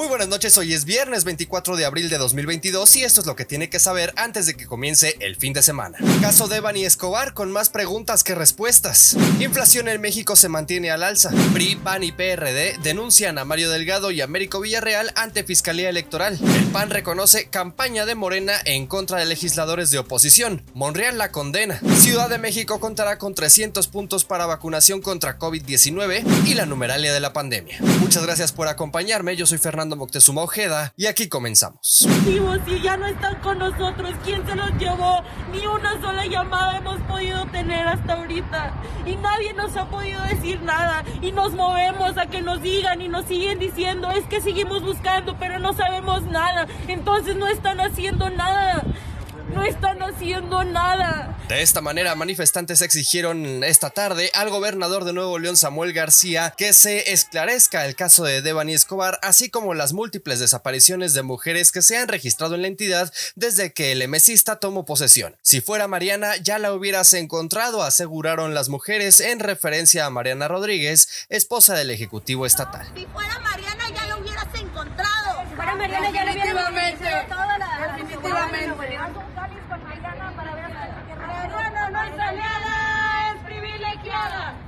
Muy 0.00 0.08
buenas 0.08 0.28
noches, 0.28 0.56
hoy 0.56 0.72
es 0.72 0.86
viernes 0.86 1.24
24 1.24 1.76
de 1.76 1.84
abril 1.84 2.08
de 2.08 2.16
2022 2.16 2.96
y 2.96 3.04
esto 3.04 3.20
es 3.20 3.26
lo 3.26 3.36
que 3.36 3.44
tiene 3.44 3.68
que 3.68 3.78
saber 3.78 4.14
antes 4.16 4.46
de 4.46 4.56
que 4.56 4.64
comience 4.64 5.14
el 5.20 5.36
fin 5.36 5.52
de 5.52 5.60
semana. 5.60 5.98
Caso 6.22 6.48
de 6.48 6.62
Escobar 6.86 7.34
con 7.34 7.52
más 7.52 7.68
preguntas 7.68 8.24
que 8.24 8.34
respuestas. 8.34 9.14
Inflación 9.40 9.88
en 9.88 10.00
México 10.00 10.36
se 10.36 10.48
mantiene 10.48 10.90
al 10.90 11.02
alza. 11.02 11.30
PRI, 11.52 11.76
PAN 11.76 12.02
y 12.02 12.12
PRD 12.12 12.78
denuncian 12.82 13.36
a 13.36 13.44
Mario 13.44 13.68
Delgado 13.68 14.10
y 14.10 14.22
Américo 14.22 14.60
Villarreal 14.60 15.12
ante 15.16 15.44
Fiscalía 15.44 15.90
Electoral. 15.90 16.38
El 16.56 16.64
PAN 16.68 16.88
reconoce 16.88 17.50
campaña 17.50 18.06
de 18.06 18.14
Morena 18.14 18.54
en 18.64 18.86
contra 18.86 19.18
de 19.18 19.26
legisladores 19.26 19.90
de 19.90 19.98
oposición. 19.98 20.62
Monreal 20.72 21.18
la 21.18 21.30
condena. 21.30 21.78
Ciudad 21.98 22.30
de 22.30 22.38
México 22.38 22.80
contará 22.80 23.18
con 23.18 23.34
300 23.34 23.88
puntos 23.88 24.24
para 24.24 24.46
vacunación 24.46 25.02
contra 25.02 25.38
COVID-19 25.38 26.46
y 26.46 26.54
la 26.54 26.64
numeralia 26.64 27.12
de 27.12 27.20
la 27.20 27.34
pandemia. 27.34 27.76
Muchas 28.00 28.24
gracias 28.24 28.52
por 28.52 28.66
acompañarme, 28.66 29.36
yo 29.36 29.44
soy 29.44 29.58
Fernando 29.58 29.89
Moctezuma 29.96 30.42
Ojeda 30.42 30.92
y 30.96 31.06
aquí 31.06 31.28
comenzamos. 31.28 31.80
Si 31.82 32.80
ya 32.82 32.96
no 32.96 33.06
están 33.06 33.40
con 33.40 33.58
nosotros, 33.58 34.14
¿quién 34.24 34.46
se 34.46 34.54
los 34.54 34.70
llevó? 34.78 35.22
Ni 35.52 35.66
una 35.66 36.00
sola 36.00 36.26
llamada 36.26 36.78
hemos 36.78 37.00
podido 37.02 37.46
tener 37.46 37.86
hasta 37.86 38.14
ahorita 38.14 38.74
y 39.06 39.16
nadie 39.16 39.52
nos 39.54 39.76
ha 39.76 39.88
podido 39.88 40.22
decir 40.24 40.60
nada 40.62 41.04
y 41.20 41.32
nos 41.32 41.52
movemos 41.52 42.16
a 42.18 42.26
que 42.26 42.42
nos 42.42 42.62
digan 42.62 43.00
y 43.00 43.08
nos 43.08 43.26
siguen 43.26 43.58
diciendo 43.58 44.10
es 44.10 44.24
que 44.26 44.40
seguimos 44.40 44.82
buscando 44.82 45.36
pero 45.38 45.58
no 45.58 45.72
sabemos 45.72 46.22
nada, 46.24 46.66
entonces 46.88 47.36
no 47.36 47.46
están 47.46 47.80
haciendo 47.80 48.30
nada 48.30 48.84
no 49.54 49.64
están 49.64 50.02
haciendo 50.02 50.64
nada. 50.64 51.36
De 51.48 51.62
esta 51.62 51.80
manera, 51.80 52.14
manifestantes 52.14 52.80
exigieron 52.80 53.64
esta 53.64 53.90
tarde 53.90 54.30
al 54.34 54.50
gobernador 54.50 55.04
de 55.04 55.12
Nuevo 55.12 55.38
León, 55.38 55.56
Samuel 55.56 55.92
García, 55.92 56.54
que 56.56 56.72
se 56.72 57.12
esclarezca 57.12 57.86
el 57.86 57.96
caso 57.96 58.24
de 58.24 58.40
Devani 58.40 58.72
Escobar, 58.74 59.18
así 59.22 59.50
como 59.50 59.74
las 59.74 59.92
múltiples 59.92 60.38
desapariciones 60.38 61.12
de 61.12 61.22
mujeres 61.22 61.72
que 61.72 61.82
se 61.82 61.96
han 61.96 62.08
registrado 62.08 62.54
en 62.54 62.62
la 62.62 62.68
entidad 62.68 63.12
desde 63.34 63.72
que 63.72 63.92
el 63.92 64.02
emesista 64.02 64.56
tomó 64.56 64.84
posesión. 64.84 65.36
Si 65.42 65.60
fuera 65.60 65.88
Mariana, 65.88 66.36
ya 66.36 66.58
la 66.58 66.72
hubieras 66.72 67.12
encontrado, 67.14 67.82
aseguraron 67.82 68.54
las 68.54 68.68
mujeres 68.68 69.18
en 69.18 69.40
referencia 69.40 70.06
a 70.06 70.10
Mariana 70.10 70.46
Rodríguez, 70.46 71.26
esposa 71.28 71.74
del 71.74 71.90
Ejecutivo 71.90 72.46
Estatal. 72.46 72.86
Si 72.94 73.06
fuera 73.06 73.38
Mariana, 73.40 73.84
ya 73.92 74.06
la 74.06 74.16
hubieras 74.16 74.54
encontrado. 74.54 75.42
Si 75.48 75.56
fuera 75.56 75.74
Mariana, 75.74 76.10
ya 76.12 76.24
la 76.24 76.32
hubieras 76.32 76.92
encontrado. 76.92 77.49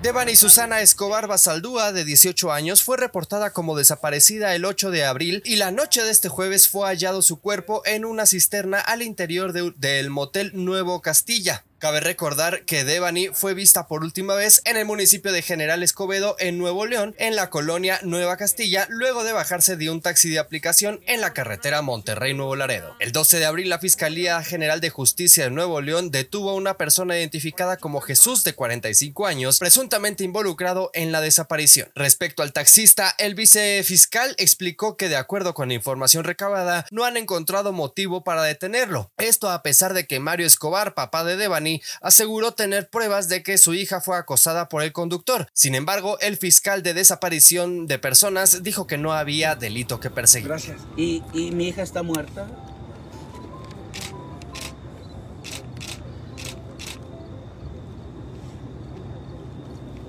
Devani 0.02 0.34
Susana 0.34 0.80
Escobar 0.80 1.28
Basaldúa, 1.28 1.92
de 1.92 2.04
18 2.04 2.50
años, 2.50 2.82
fue 2.82 2.96
reportada 2.96 3.52
como 3.52 3.76
desaparecida 3.76 4.56
el 4.56 4.64
8 4.64 4.90
de 4.90 5.04
abril 5.04 5.42
y 5.44 5.54
la 5.54 5.70
noche 5.70 6.02
de 6.02 6.10
este 6.10 6.28
jueves 6.28 6.68
fue 6.68 6.88
hallado 6.88 7.22
su 7.22 7.40
cuerpo 7.40 7.82
en 7.84 8.04
una 8.04 8.26
cisterna 8.26 8.80
al 8.80 9.02
interior 9.02 9.52
del 9.52 10.10
motel 10.10 10.50
Nuevo 10.54 11.02
Castilla. 11.02 11.62
Cabe 11.82 11.98
recordar 11.98 12.64
que 12.64 12.84
Devani 12.84 13.30
fue 13.32 13.54
vista 13.54 13.88
por 13.88 14.04
última 14.04 14.36
vez 14.36 14.62
en 14.66 14.76
el 14.76 14.84
municipio 14.84 15.32
de 15.32 15.42
General 15.42 15.82
Escobedo, 15.82 16.36
en 16.38 16.56
Nuevo 16.56 16.86
León, 16.86 17.12
en 17.18 17.34
la 17.34 17.50
colonia 17.50 17.98
Nueva 18.04 18.36
Castilla, 18.36 18.86
luego 18.88 19.24
de 19.24 19.32
bajarse 19.32 19.76
de 19.76 19.90
un 19.90 20.00
taxi 20.00 20.30
de 20.30 20.38
aplicación 20.38 21.00
en 21.08 21.20
la 21.20 21.32
carretera 21.32 21.82
Monterrey-Nuevo 21.82 22.54
Laredo. 22.54 22.94
El 23.00 23.10
12 23.10 23.40
de 23.40 23.46
abril, 23.46 23.68
la 23.68 23.80
Fiscalía 23.80 24.40
General 24.44 24.80
de 24.80 24.90
Justicia 24.90 25.42
de 25.42 25.50
Nuevo 25.50 25.80
León 25.80 26.12
detuvo 26.12 26.50
a 26.50 26.54
una 26.54 26.74
persona 26.74 27.18
identificada 27.18 27.76
como 27.76 28.00
Jesús, 28.00 28.44
de 28.44 28.54
45 28.54 29.26
años, 29.26 29.58
presuntamente 29.58 30.22
involucrado 30.22 30.92
en 30.94 31.10
la 31.10 31.20
desaparición. 31.20 31.90
Respecto 31.96 32.44
al 32.44 32.52
taxista, 32.52 33.12
el 33.18 33.34
vicefiscal 33.34 34.36
explicó 34.38 34.96
que, 34.96 35.08
de 35.08 35.16
acuerdo 35.16 35.52
con 35.52 35.72
información 35.72 36.22
recabada, 36.22 36.86
no 36.92 37.04
han 37.04 37.16
encontrado 37.16 37.72
motivo 37.72 38.22
para 38.22 38.44
detenerlo. 38.44 39.10
Esto 39.18 39.50
a 39.50 39.64
pesar 39.64 39.94
de 39.94 40.06
que 40.06 40.20
Mario 40.20 40.46
Escobar, 40.46 40.94
papá 40.94 41.24
de 41.24 41.36
Devani, 41.36 41.71
aseguró 42.00 42.52
tener 42.52 42.90
pruebas 42.90 43.28
de 43.28 43.42
que 43.42 43.56
su 43.58 43.74
hija 43.74 44.00
fue 44.00 44.16
acosada 44.16 44.68
por 44.68 44.82
el 44.82 44.92
conductor. 44.92 45.48
Sin 45.52 45.74
embargo, 45.74 46.18
el 46.20 46.36
fiscal 46.36 46.82
de 46.82 46.94
desaparición 46.94 47.86
de 47.86 47.98
personas 47.98 48.62
dijo 48.62 48.86
que 48.86 48.98
no 48.98 49.12
había 49.12 49.54
delito 49.54 50.00
que 50.00 50.10
perseguir. 50.10 50.48
Gracias. 50.48 50.80
¿Y, 50.96 51.22
y 51.32 51.52
mi 51.52 51.68
hija 51.68 51.82
está 51.82 52.02
muerta? 52.02 52.46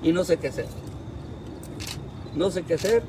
Y 0.02 0.12
no 0.12 0.22
sé 0.22 0.36
qué 0.36 0.48
hacer. 0.48 0.66
No 2.34 2.50
sé 2.50 2.62
qué 2.62 2.74
hacer. 2.74 3.02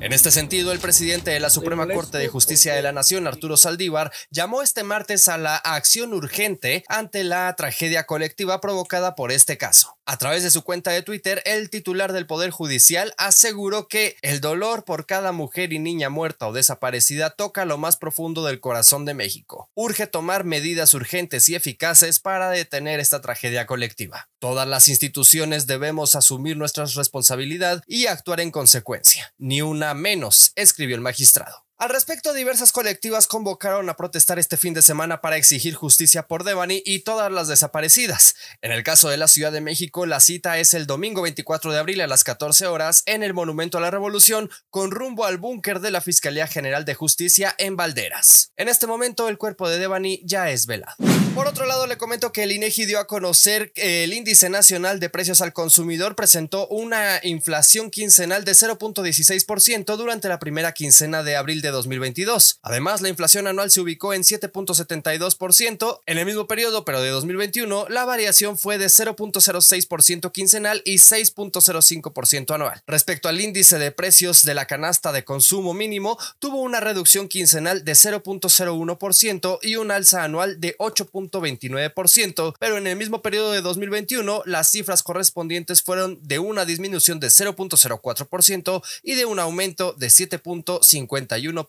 En 0.00 0.14
este 0.14 0.30
sentido, 0.30 0.72
el 0.72 0.78
presidente 0.78 1.30
de 1.30 1.40
la 1.40 1.50
Suprema 1.50 1.86
Corte 1.86 2.16
de 2.16 2.28
Justicia 2.28 2.74
de 2.74 2.80
la 2.80 2.90
Nación, 2.90 3.26
Arturo 3.26 3.58
Saldívar, 3.58 4.10
llamó 4.30 4.62
este 4.62 4.82
martes 4.82 5.28
a 5.28 5.36
la 5.36 5.56
acción 5.56 6.14
urgente 6.14 6.84
ante 6.88 7.22
la 7.22 7.54
tragedia 7.54 8.06
colectiva 8.06 8.62
provocada 8.62 9.14
por 9.14 9.30
este 9.30 9.58
caso. 9.58 9.99
A 10.10 10.16
través 10.16 10.42
de 10.42 10.50
su 10.50 10.64
cuenta 10.64 10.90
de 10.90 11.02
Twitter, 11.02 11.40
el 11.44 11.70
titular 11.70 12.12
del 12.12 12.26
Poder 12.26 12.50
Judicial 12.50 13.14
aseguró 13.16 13.86
que 13.86 14.16
el 14.22 14.40
dolor 14.40 14.84
por 14.84 15.06
cada 15.06 15.30
mujer 15.30 15.72
y 15.72 15.78
niña 15.78 16.10
muerta 16.10 16.48
o 16.48 16.52
desaparecida 16.52 17.30
toca 17.30 17.64
lo 17.64 17.78
más 17.78 17.96
profundo 17.96 18.44
del 18.44 18.58
corazón 18.58 19.04
de 19.04 19.14
México. 19.14 19.70
Urge 19.74 20.08
tomar 20.08 20.42
medidas 20.42 20.94
urgentes 20.94 21.48
y 21.48 21.54
eficaces 21.54 22.18
para 22.18 22.50
detener 22.50 22.98
esta 22.98 23.20
tragedia 23.20 23.66
colectiva. 23.66 24.28
Todas 24.40 24.66
las 24.66 24.88
instituciones 24.88 25.68
debemos 25.68 26.16
asumir 26.16 26.56
nuestra 26.56 26.86
responsabilidad 26.86 27.84
y 27.86 28.06
actuar 28.06 28.40
en 28.40 28.50
consecuencia. 28.50 29.32
Ni 29.38 29.62
una 29.62 29.94
menos, 29.94 30.50
escribió 30.56 30.96
el 30.96 31.02
magistrado. 31.02 31.69
Al 31.80 31.88
respecto, 31.88 32.34
diversas 32.34 32.72
colectivas 32.72 33.26
convocaron 33.26 33.88
a 33.88 33.96
protestar 33.96 34.38
este 34.38 34.58
fin 34.58 34.74
de 34.74 34.82
semana 34.82 35.22
para 35.22 35.38
exigir 35.38 35.74
justicia 35.74 36.26
por 36.26 36.44
Devani 36.44 36.82
y 36.84 36.98
todas 36.98 37.32
las 37.32 37.48
desaparecidas. 37.48 38.34
En 38.60 38.70
el 38.70 38.82
caso 38.82 39.08
de 39.08 39.16
la 39.16 39.28
Ciudad 39.28 39.50
de 39.50 39.62
México, 39.62 40.04
la 40.04 40.20
cita 40.20 40.58
es 40.58 40.74
el 40.74 40.86
domingo 40.86 41.22
24 41.22 41.72
de 41.72 41.78
abril 41.78 42.02
a 42.02 42.06
las 42.06 42.22
14 42.22 42.66
horas 42.66 43.02
en 43.06 43.22
el 43.22 43.32
Monumento 43.32 43.78
a 43.78 43.80
la 43.80 43.90
Revolución, 43.90 44.50
con 44.68 44.90
rumbo 44.90 45.24
al 45.24 45.38
búnker 45.38 45.80
de 45.80 45.90
la 45.90 46.02
Fiscalía 46.02 46.46
General 46.46 46.84
de 46.84 46.92
Justicia 46.92 47.54
en 47.56 47.76
Valderas. 47.76 48.52
En 48.58 48.68
este 48.68 48.86
momento, 48.86 49.30
el 49.30 49.38
cuerpo 49.38 49.66
de 49.66 49.78
Devani 49.78 50.20
ya 50.22 50.50
es 50.50 50.66
velado. 50.66 50.96
Por 51.34 51.46
otro 51.46 51.64
lado, 51.64 51.86
le 51.86 51.96
comento 51.96 52.30
que 52.30 52.42
el 52.42 52.52
INEGI 52.52 52.84
dio 52.84 52.98
a 52.98 53.06
conocer 53.06 53.72
que 53.72 54.04
el 54.04 54.12
índice 54.12 54.50
nacional 54.50 55.00
de 55.00 55.08
precios 55.08 55.40
al 55.40 55.54
consumidor 55.54 56.14
presentó 56.14 56.66
una 56.68 57.20
inflación 57.22 57.90
quincenal 57.90 58.44
de 58.44 58.52
0.16% 58.52 59.96
durante 59.96 60.28
la 60.28 60.38
primera 60.38 60.72
quincena 60.72 61.22
de 61.22 61.36
abril 61.36 61.62
de 61.62 61.69
2022. 61.70 62.58
Además, 62.62 63.00
la 63.00 63.08
inflación 63.08 63.46
anual 63.46 63.70
se 63.70 63.80
ubicó 63.80 64.14
en 64.14 64.22
7.72%. 64.22 66.00
En 66.06 66.18
el 66.18 66.26
mismo 66.26 66.46
periodo, 66.46 66.84
pero 66.84 67.00
de 67.00 67.10
2021, 67.10 67.86
la 67.88 68.04
variación 68.04 68.58
fue 68.58 68.78
de 68.78 68.86
0.06% 68.86 70.32
quincenal 70.32 70.82
y 70.84 70.96
6.05% 70.96 72.54
anual. 72.54 72.82
Respecto 72.86 73.28
al 73.28 73.40
índice 73.40 73.78
de 73.78 73.92
precios 73.92 74.42
de 74.42 74.54
la 74.54 74.66
canasta 74.66 75.12
de 75.12 75.24
consumo 75.24 75.74
mínimo, 75.74 76.18
tuvo 76.38 76.60
una 76.62 76.80
reducción 76.80 77.28
quincenal 77.28 77.84
de 77.84 77.92
0.01% 77.92 79.58
y 79.62 79.76
un 79.76 79.90
alza 79.90 80.24
anual 80.24 80.60
de 80.60 80.76
8.29%, 80.78 82.54
pero 82.58 82.76
en 82.76 82.86
el 82.86 82.96
mismo 82.96 83.22
periodo 83.22 83.52
de 83.52 83.60
2021, 83.60 84.42
las 84.46 84.70
cifras 84.70 85.02
correspondientes 85.02 85.82
fueron 85.82 86.18
de 86.22 86.38
una 86.38 86.64
disminución 86.64 87.20
de 87.20 87.28
0.04% 87.28 88.82
y 89.02 89.14
de 89.14 89.24
un 89.24 89.38
aumento 89.38 89.92
de 89.92 90.08
7.51% 90.08 91.59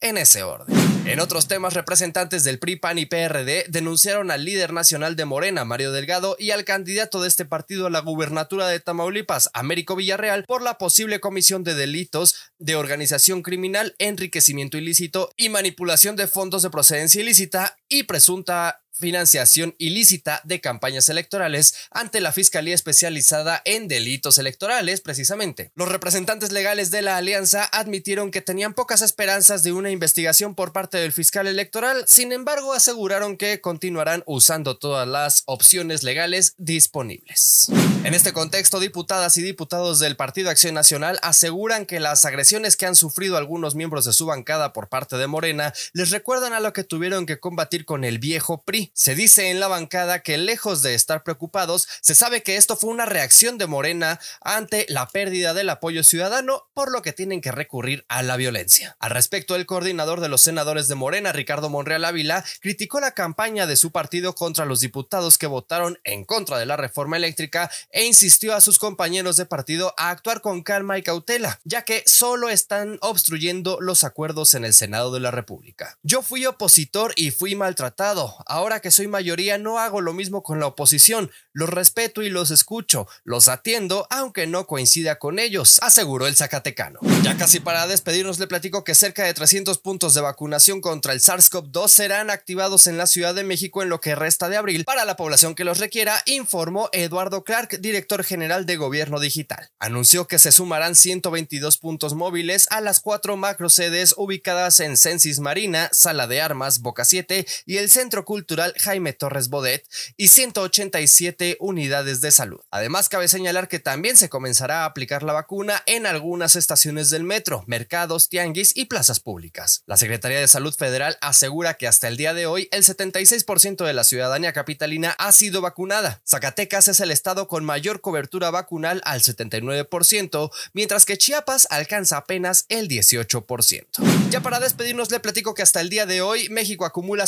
en 0.00 0.18
ese 0.18 0.42
orden. 0.42 0.76
En 1.04 1.18
otros 1.18 1.48
temas, 1.48 1.74
representantes 1.74 2.44
del 2.44 2.58
PRI, 2.58 2.76
PAN 2.76 2.98
y 2.98 3.06
PRD 3.06 3.66
denunciaron 3.68 4.30
al 4.30 4.44
líder 4.44 4.72
nacional 4.72 5.16
de 5.16 5.24
Morena, 5.24 5.64
Mario 5.64 5.90
Delgado, 5.90 6.36
y 6.38 6.52
al 6.52 6.64
candidato 6.64 7.20
de 7.20 7.28
este 7.28 7.44
partido 7.44 7.86
a 7.86 7.90
la 7.90 8.00
gubernatura 8.00 8.68
de 8.68 8.78
Tamaulipas, 8.78 9.50
Américo 9.52 9.96
Villarreal, 9.96 10.44
por 10.44 10.62
la 10.62 10.78
posible 10.78 11.18
comisión 11.18 11.64
de 11.64 11.74
delitos 11.74 12.36
de 12.58 12.76
organización 12.76 13.42
criminal, 13.42 13.94
enriquecimiento 13.98 14.78
ilícito 14.78 15.32
y 15.36 15.48
manipulación 15.48 16.14
de 16.14 16.28
fondos 16.28 16.62
de 16.62 16.70
procedencia 16.70 17.20
ilícita 17.20 17.76
y 17.88 18.04
presunta 18.04 18.81
financiación 18.92 19.74
ilícita 19.78 20.40
de 20.44 20.60
campañas 20.60 21.08
electorales 21.08 21.74
ante 21.90 22.20
la 22.20 22.32
Fiscalía 22.32 22.74
Especializada 22.74 23.62
en 23.64 23.88
Delitos 23.88 24.38
Electorales, 24.38 25.00
precisamente. 25.00 25.70
Los 25.74 25.88
representantes 25.88 26.52
legales 26.52 26.90
de 26.90 27.02
la 27.02 27.16
alianza 27.16 27.64
admitieron 27.64 28.30
que 28.30 28.42
tenían 28.42 28.74
pocas 28.74 29.02
esperanzas 29.02 29.62
de 29.62 29.72
una 29.72 29.90
investigación 29.90 30.54
por 30.54 30.72
parte 30.72 30.98
del 30.98 31.12
fiscal 31.12 31.46
electoral, 31.46 32.04
sin 32.06 32.32
embargo 32.32 32.72
aseguraron 32.72 33.36
que 33.36 33.60
continuarán 33.60 34.22
usando 34.26 34.76
todas 34.76 35.08
las 35.08 35.42
opciones 35.46 36.02
legales 36.02 36.54
disponibles. 36.58 37.68
En 38.04 38.14
este 38.14 38.32
contexto, 38.32 38.80
diputadas 38.80 39.36
y 39.36 39.42
diputados 39.42 39.98
del 39.98 40.16
Partido 40.16 40.50
Acción 40.50 40.74
Nacional 40.74 41.18
aseguran 41.22 41.86
que 41.86 42.00
las 42.00 42.24
agresiones 42.24 42.76
que 42.76 42.86
han 42.86 42.96
sufrido 42.96 43.36
algunos 43.36 43.74
miembros 43.74 44.04
de 44.04 44.12
su 44.12 44.26
bancada 44.26 44.72
por 44.72 44.88
parte 44.88 45.16
de 45.16 45.26
Morena 45.26 45.72
les 45.92 46.10
recuerdan 46.10 46.52
a 46.52 46.60
lo 46.60 46.72
que 46.72 46.84
tuvieron 46.84 47.26
que 47.26 47.40
combatir 47.40 47.84
con 47.84 48.04
el 48.04 48.18
viejo 48.18 48.62
PRI 48.62 48.81
Se 48.94 49.14
dice 49.14 49.50
en 49.50 49.60
la 49.60 49.68
bancada 49.68 50.22
que 50.22 50.38
lejos 50.38 50.82
de 50.82 50.94
estar 50.94 51.22
preocupados, 51.22 51.88
se 52.00 52.14
sabe 52.14 52.42
que 52.42 52.56
esto 52.56 52.76
fue 52.76 52.90
una 52.90 53.06
reacción 53.06 53.58
de 53.58 53.66
Morena 53.66 54.18
ante 54.40 54.86
la 54.88 55.08
pérdida 55.08 55.54
del 55.54 55.70
apoyo 55.70 56.02
ciudadano, 56.02 56.64
por 56.74 56.90
lo 56.90 57.02
que 57.02 57.12
tienen 57.12 57.40
que 57.40 57.52
recurrir 57.52 58.04
a 58.08 58.22
la 58.22 58.36
violencia. 58.36 58.96
Al 58.98 59.10
respecto, 59.10 59.54
el 59.54 59.66
coordinador 59.66 60.20
de 60.20 60.28
los 60.28 60.42
senadores 60.42 60.88
de 60.88 60.94
Morena, 60.94 61.32
Ricardo 61.32 61.68
Monreal 61.68 62.04
Ávila, 62.04 62.44
criticó 62.60 63.00
la 63.00 63.12
campaña 63.12 63.66
de 63.66 63.76
su 63.76 63.92
partido 63.92 64.34
contra 64.34 64.64
los 64.64 64.80
diputados 64.80 65.38
que 65.38 65.46
votaron 65.46 65.98
en 66.04 66.24
contra 66.24 66.58
de 66.58 66.66
la 66.66 66.76
reforma 66.76 67.16
eléctrica 67.16 67.70
e 67.90 68.04
insistió 68.04 68.54
a 68.54 68.60
sus 68.60 68.78
compañeros 68.78 69.36
de 69.36 69.46
partido 69.46 69.94
a 69.96 70.10
actuar 70.10 70.40
con 70.40 70.62
calma 70.62 70.98
y 70.98 71.02
cautela, 71.02 71.60
ya 71.64 71.82
que 71.82 72.02
solo 72.06 72.48
están 72.48 72.98
obstruyendo 73.00 73.78
los 73.80 74.04
acuerdos 74.04 74.54
en 74.54 74.64
el 74.64 74.74
Senado 74.74 75.12
de 75.12 75.20
la 75.20 75.30
República. 75.30 75.98
Yo 76.02 76.22
fui 76.22 76.46
opositor 76.46 77.12
y 77.16 77.30
fui 77.30 77.54
maltratado. 77.54 78.36
Ahora 78.46 78.71
que 78.80 78.90
soy 78.90 79.06
mayoría 79.06 79.58
no 79.58 79.78
hago 79.78 80.00
lo 80.00 80.12
mismo 80.12 80.42
con 80.42 80.60
la 80.60 80.66
oposición. 80.66 81.30
Los 81.52 81.68
respeto 81.68 82.22
y 82.22 82.30
los 82.30 82.50
escucho. 82.50 83.06
Los 83.24 83.48
atiendo 83.48 84.06
aunque 84.10 84.46
no 84.46 84.66
coincida 84.66 85.18
con 85.18 85.38
ellos, 85.38 85.78
aseguró 85.82 86.26
el 86.26 86.36
Zacatecano. 86.36 87.00
Ya 87.22 87.36
casi 87.36 87.60
para 87.60 87.86
despedirnos 87.86 88.38
le 88.38 88.46
platico 88.46 88.84
que 88.84 88.94
cerca 88.94 89.24
de 89.24 89.34
300 89.34 89.78
puntos 89.78 90.14
de 90.14 90.20
vacunación 90.20 90.80
contra 90.80 91.12
el 91.12 91.20
SARS-CoV-2 91.20 91.88
serán 91.88 92.30
activados 92.30 92.86
en 92.86 92.96
la 92.96 93.06
Ciudad 93.06 93.34
de 93.34 93.44
México 93.44 93.82
en 93.82 93.88
lo 93.88 94.00
que 94.00 94.14
resta 94.14 94.48
de 94.48 94.56
abril 94.56 94.84
para 94.84 95.04
la 95.04 95.16
población 95.16 95.54
que 95.54 95.64
los 95.64 95.78
requiera, 95.78 96.22
informó 96.26 96.88
Eduardo 96.92 97.44
Clark, 97.44 97.80
director 97.80 98.24
general 98.24 98.66
de 98.66 98.76
Gobierno 98.76 99.20
Digital. 99.20 99.70
Anunció 99.78 100.28
que 100.28 100.38
se 100.38 100.52
sumarán 100.52 100.94
122 100.94 101.78
puntos 101.78 102.14
móviles 102.14 102.66
a 102.70 102.80
las 102.80 103.00
cuatro 103.00 103.36
macro 103.36 103.68
sedes 103.68 104.14
ubicadas 104.16 104.80
en 104.80 104.96
Censis 104.96 105.40
Marina, 105.40 105.88
Sala 105.92 106.26
de 106.26 106.40
Armas, 106.40 106.80
Boca 106.80 107.04
7 107.04 107.46
y 107.66 107.78
el 107.78 107.90
Centro 107.90 108.24
Cultural 108.24 108.61
Jaime 108.78 109.12
Torres 109.12 109.48
Bodet 109.48 109.84
y 110.16 110.28
187 110.28 111.56
unidades 111.60 112.20
de 112.20 112.30
salud. 112.30 112.60
Además, 112.70 113.08
cabe 113.08 113.28
señalar 113.28 113.68
que 113.68 113.78
también 113.78 114.16
se 114.16 114.28
comenzará 114.28 114.82
a 114.82 114.84
aplicar 114.86 115.22
la 115.22 115.32
vacuna 115.32 115.82
en 115.86 116.06
algunas 116.06 116.56
estaciones 116.56 117.10
del 117.10 117.24
metro, 117.24 117.64
mercados, 117.66 118.28
tianguis 118.28 118.76
y 118.76 118.86
plazas 118.86 119.20
públicas. 119.20 119.82
La 119.86 119.96
Secretaría 119.96 120.40
de 120.40 120.48
Salud 120.48 120.74
Federal 120.74 121.18
asegura 121.20 121.74
que 121.74 121.88
hasta 121.88 122.08
el 122.08 122.16
día 122.16 122.34
de 122.34 122.46
hoy 122.46 122.68
el 122.72 122.84
76% 122.84 123.84
de 123.84 123.92
la 123.92 124.04
ciudadanía 124.04 124.52
capitalina 124.52 125.14
ha 125.18 125.32
sido 125.32 125.60
vacunada. 125.60 126.22
Zacatecas 126.26 126.88
es 126.88 127.00
el 127.00 127.10
estado 127.10 127.48
con 127.48 127.64
mayor 127.64 128.00
cobertura 128.00 128.50
vacunal 128.50 129.00
al 129.04 129.22
79%, 129.22 130.50
mientras 130.72 131.04
que 131.04 131.16
Chiapas 131.16 131.66
alcanza 131.70 132.16
apenas 132.16 132.66
el 132.68 132.88
18%. 132.88 133.86
Ya 134.30 134.40
para 134.40 134.60
despedirnos 134.60 135.10
le 135.10 135.20
platico 135.20 135.54
que 135.54 135.62
hasta 135.62 135.80
el 135.80 135.88
día 135.88 136.06
de 136.06 136.22
hoy 136.22 136.48
México 136.48 136.84
acumula 136.84 137.26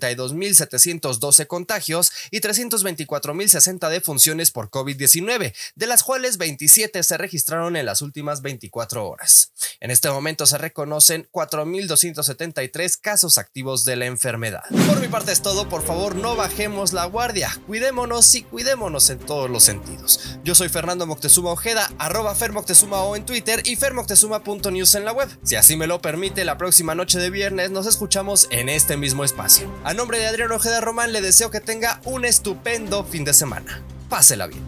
5.732.712 0.00 1.46
contagios 1.46 2.12
y 2.30 2.40
324.060 2.40 3.88
defunciones 3.90 4.50
por 4.50 4.70
COVID-19, 4.70 5.54
de 5.74 5.86
las 5.86 6.02
cuales 6.02 6.38
27 6.38 7.02
se 7.02 7.16
registraron 7.18 7.76
en 7.76 7.86
las 7.86 8.02
últimas 8.02 8.42
24 8.42 9.08
horas. 9.08 9.52
En 9.80 9.90
este 9.90 10.10
momento 10.10 10.46
se 10.46 10.58
reconocen 10.58 11.28
4.273 11.32 12.98
casos 13.00 13.38
activos 13.38 13.84
de 13.84 13.96
la 13.96 14.06
enfermedad. 14.06 14.64
Por 14.86 15.00
mi 15.00 15.08
parte 15.08 15.32
es 15.32 15.42
todo, 15.42 15.68
por 15.68 15.84
favor 15.84 16.16
no 16.16 16.36
bajemos 16.36 16.92
la 16.92 17.04
guardia, 17.04 17.50
cuidémonos 17.66 18.34
y 18.34 18.42
cuidémonos 18.42 19.10
en 19.10 19.18
todos 19.18 19.50
los 19.50 19.64
sentidos. 19.64 20.38
Yo 20.44 20.54
soy 20.54 20.68
Fernando 20.68 21.06
Moctezuma 21.06 21.50
Ojeda, 21.50 21.90
arroba 21.98 22.34
Fermoctezuma 22.34 23.02
o 23.02 23.16
en 23.16 23.26
Twitter 23.26 23.62
y 23.64 23.76
fermoctezuma.news 23.76 24.94
en 24.94 25.04
la 25.04 25.12
web. 25.12 25.28
Si 25.42 25.56
así 25.56 25.76
me 25.76 25.86
lo 25.86 26.00
permite, 26.00 26.44
la 26.44 26.58
próxima 26.58 26.94
noche 26.94 27.18
de 27.18 27.30
viernes 27.30 27.70
nos 27.70 27.86
escuchamos 27.86 28.48
en 28.50 28.68
este 28.68 28.96
mismo 28.96 29.24
espacio. 29.24 29.70
A 29.84 29.92
nombre 29.92 30.18
de 30.18 30.26
Adrián 30.26 30.50
Ojeda 30.50 30.80
Román 30.80 31.12
le 31.12 31.20
deseo 31.20 31.50
que 31.50 31.60
tenga 31.60 32.00
un 32.04 32.24
estupendo 32.24 33.04
fin 33.04 33.22
de 33.22 33.34
semana. 33.34 33.82
Pásela 34.08 34.46
bien. 34.46 34.62